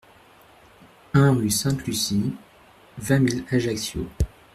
[1.13, 2.33] un rue Sainte-Lucie,
[2.97, 4.07] vingt mille Ajaccio